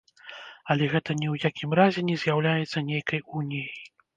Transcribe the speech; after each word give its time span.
Але 0.73 0.87
гэта 0.93 1.15
ні 1.19 1.27
ў 1.33 1.51
якім 1.51 1.75
разе 1.81 2.05
не 2.09 2.17
з'яўляецца 2.25 2.85
нейкай 2.89 3.25
уніяй. 3.43 3.73